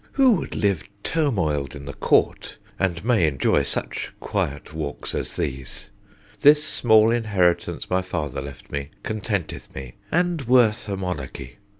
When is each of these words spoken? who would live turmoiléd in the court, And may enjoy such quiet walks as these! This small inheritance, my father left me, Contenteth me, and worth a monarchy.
who 0.13 0.31
would 0.31 0.55
live 0.55 0.83
turmoiléd 1.03 1.75
in 1.75 1.85
the 1.85 1.93
court, 1.93 2.57
And 2.79 3.05
may 3.05 3.27
enjoy 3.27 3.61
such 3.61 4.11
quiet 4.19 4.73
walks 4.73 5.13
as 5.13 5.35
these! 5.35 5.91
This 6.39 6.63
small 6.63 7.11
inheritance, 7.11 7.87
my 7.87 8.01
father 8.01 8.41
left 8.41 8.71
me, 8.71 8.89
Contenteth 9.03 9.75
me, 9.75 9.93
and 10.11 10.41
worth 10.47 10.89
a 10.89 10.97
monarchy. 10.97 11.59